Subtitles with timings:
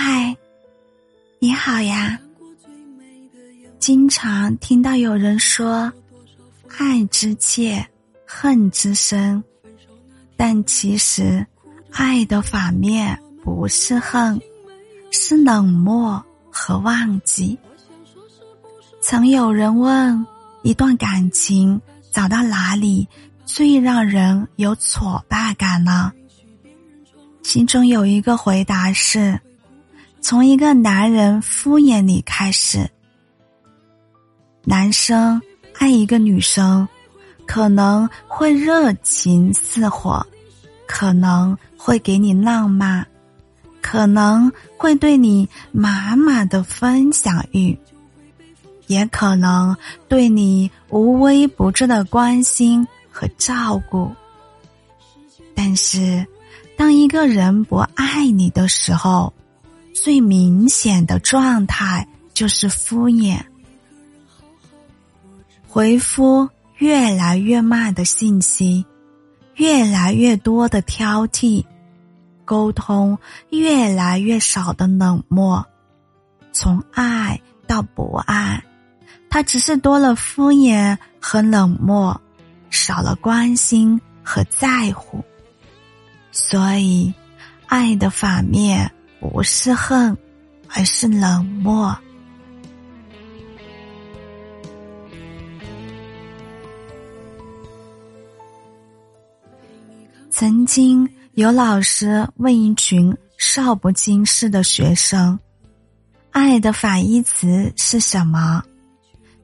[0.00, 0.32] 嗨，
[1.40, 2.16] 你好呀。
[3.80, 5.92] 经常听到有人说
[6.78, 7.84] “爱之切，
[8.24, 9.42] 恨之深”，
[10.38, 11.44] 但其实，
[11.90, 14.40] 爱的反面不是恨，
[15.10, 17.58] 是冷漠和忘记。
[19.00, 20.24] 曾有人问：
[20.62, 21.78] 一段感情
[22.12, 23.04] 走到哪里
[23.44, 26.12] 最让人有挫败感呢？
[27.42, 29.40] 其中有一个回答是：
[30.20, 32.88] 从一个男人敷衍你开始。
[34.64, 35.40] 男生
[35.78, 36.86] 爱一个女生，
[37.46, 40.26] 可能会热情似火，
[40.86, 43.06] 可能会给你浪漫，
[43.80, 47.78] 可能会对你满满的分享欲，
[48.88, 49.74] 也可能
[50.08, 54.10] 对你无微不至的关心和照顾。
[55.54, 56.26] 但是，
[56.76, 59.32] 当一个人不爱你的时候，
[60.08, 63.38] 最明显的状态就是敷衍。
[65.68, 66.48] 回复
[66.78, 68.86] 越来越慢的信息，
[69.56, 71.62] 越来越多的挑剔，
[72.46, 73.18] 沟通
[73.50, 75.62] 越来越少的冷漠，
[76.52, 78.64] 从爱到不爱，
[79.28, 82.18] 他只是多了敷衍和冷漠，
[82.70, 85.22] 少了关心和在乎。
[86.32, 87.12] 所以，
[87.66, 90.16] 爱的反面不是恨，
[90.68, 91.96] 而是冷漠。
[100.30, 105.36] 曾经有老师问一群少不经事的学生
[106.30, 108.62] ：“爱的反义词是什么？”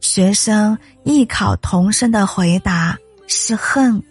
[0.00, 4.02] 学生异口同声的回答是“恨”。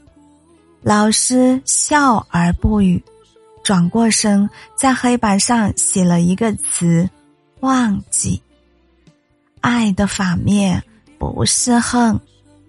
[0.81, 3.03] 老师笑而不语，
[3.63, 7.09] 转过身在黑板上写了一个词
[7.61, 8.41] ：“忘记。”
[9.61, 10.83] 爱的反面
[11.19, 12.19] 不是恨，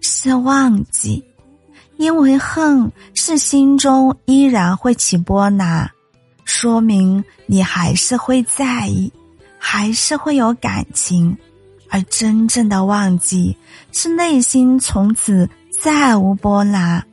[0.01, 1.23] 是忘记。
[1.97, 5.89] 因为恨是心中依然会起波澜，
[6.43, 9.11] 说明你还是会在意，
[9.59, 11.35] 还是会有感情；
[11.89, 13.55] 而真正的忘记，
[13.91, 15.47] 是内心从此
[15.81, 17.05] 再无波澜，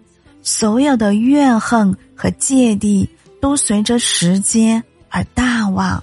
[0.42, 3.08] 所有的怨恨和芥蒂
[3.40, 6.02] 都随着时间而淡忘，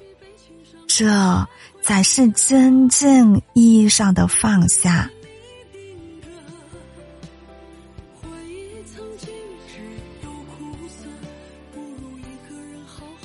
[0.88, 1.48] 这
[1.82, 5.10] 才是真正意义上的放下。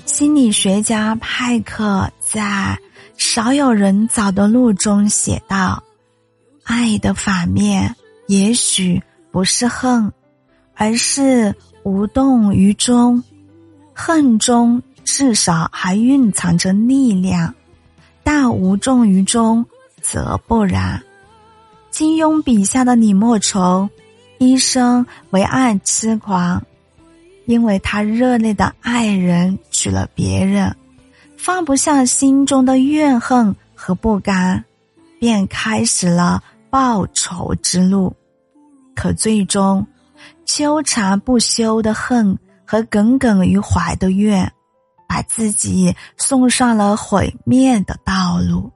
[0.05, 2.79] 心理学家派克在
[3.17, 5.83] 《少有人走的路》中写道
[6.65, 7.97] ：“爱的反面
[8.29, 9.03] 也许
[9.33, 10.13] 不是恨，
[10.75, 13.25] 而是无动于衷。
[13.95, 17.55] 恨中至少还蕴藏着力量，
[18.23, 19.65] 但无动于衷
[20.01, 21.03] 则不然。”
[21.91, 23.89] 金庸笔下的李莫愁，
[24.39, 26.63] 一生为爱痴狂。
[27.45, 30.75] 因为他热烈的爱人娶了别人，
[31.37, 32.65] 放不下心中。
[32.65, 34.65] 的怨恨和不甘，
[35.19, 38.15] 便开始了报仇之路。
[38.95, 39.85] 可最终，
[40.45, 42.39] 纠缠不休的恨
[42.73, 44.51] 和耿耿于怀的怨，
[45.07, 48.73] 把自己送上了毁灭的道路。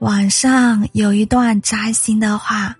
[0.00, 2.76] 网上有一段扎心的话：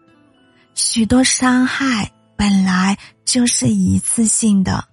[0.75, 4.85] 许多伤害本来就是一次性的，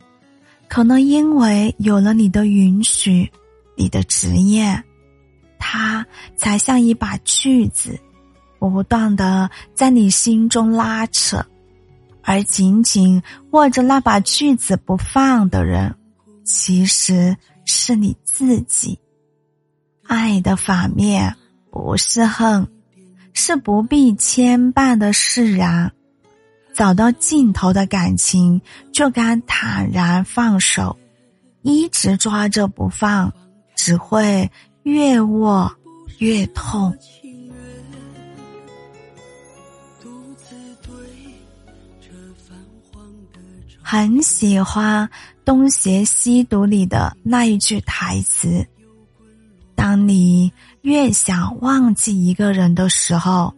[0.68, 3.28] 可能因为有了你的允许，
[3.76, 4.84] 你的执念，
[5.58, 8.00] 它才像一把锯子，
[8.70, 11.46] 不断的在你心中拉扯，
[12.22, 13.22] 而紧紧
[13.52, 15.96] 握着那把锯子不放的人，
[16.44, 17.36] 其实
[17.66, 19.00] 是你自己。
[20.08, 21.36] 爱的反面。
[21.78, 22.66] 不是恨，
[23.34, 25.92] 是不必牵绊的释然。
[26.74, 28.62] 找到尽头的感情，
[28.94, 30.96] 就该坦然放手。
[31.64, 33.30] 一直抓着不放，
[33.76, 34.50] 只会
[34.84, 35.70] 越握
[36.20, 36.98] 越痛。
[43.88, 45.08] 很喜欢
[45.46, 48.66] 《东邪西毒》里的那一句台词
[49.78, 50.52] ：“当你。”
[50.82, 53.52] 越想忘记一个人的时候，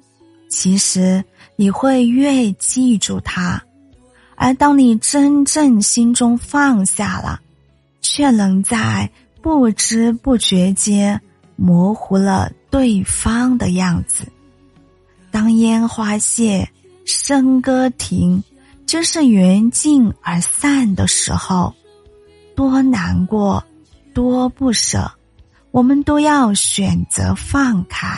[0.50, 1.22] 其实
[1.58, 3.60] 你会越记住他；
[4.38, 7.42] 而当你真正心中放下了，
[8.02, 9.10] 却能在
[9.42, 11.22] 不知不觉间
[11.58, 14.26] 模糊了对方的样子。
[15.30, 16.66] 当烟花谢，
[17.06, 18.42] 笙歌停，
[18.88, 21.76] 就是缘尽而散的时候，
[22.56, 23.62] 多难过，
[24.14, 25.12] 多不舍，
[25.72, 28.18] 我们都要选择放开，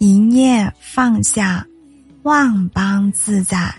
[0.00, 1.64] 一念放下，
[2.24, 3.72] 万般自在。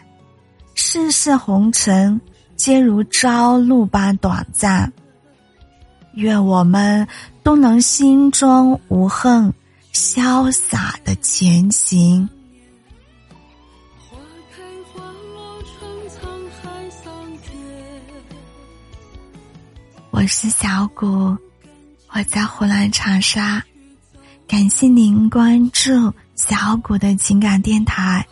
[0.75, 2.19] 世事红尘，
[2.55, 4.91] 皆如朝露般短暂。
[6.13, 7.05] 愿我们
[7.43, 9.53] 都能心中无恨，
[9.93, 12.29] 潇洒的前行。
[20.15, 21.37] 我是小谷，
[22.07, 23.61] 我在湖南长沙，
[24.47, 25.91] 感谢您关注
[26.35, 28.25] 小谷的情感电台，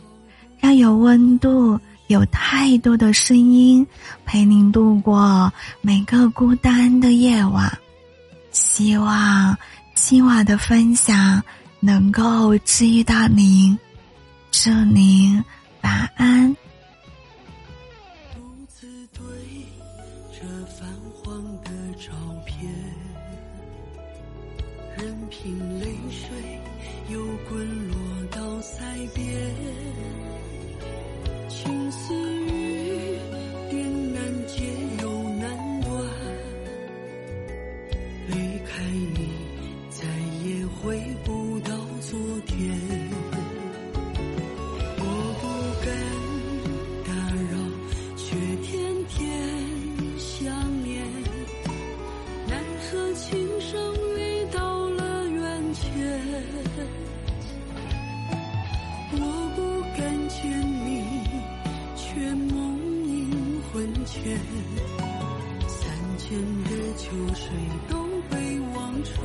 [0.61, 1.77] 让有温度、
[2.07, 3.85] 有态度的声音
[4.23, 5.51] 陪您度过
[5.81, 7.77] 每个孤单的夜晚。
[8.51, 9.53] 希望
[9.93, 11.43] 今晚的分享
[11.81, 13.77] 能够治愈到您，
[14.51, 15.43] 祝您
[15.81, 16.55] 晚安。
[18.33, 18.39] 独
[18.69, 19.21] 自对
[20.43, 20.85] 这泛
[21.15, 22.11] 黄的照
[22.45, 22.69] 片
[24.97, 26.59] 任凭泪水
[27.07, 27.17] 又
[27.47, 27.95] 滚落
[28.29, 29.25] 到腮边。
[31.47, 32.32] 清晰
[64.05, 64.19] 三
[66.17, 67.47] 千的秋水
[67.89, 67.95] 都
[68.29, 68.35] 被
[68.75, 69.15] 望穿，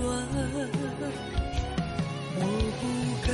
[2.37, 2.43] 我
[2.79, 2.83] 不
[3.27, 3.31] 敢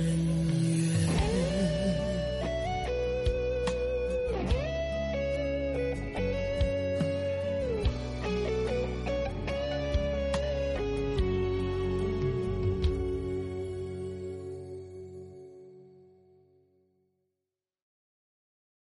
[0.00, 0.37] Amen.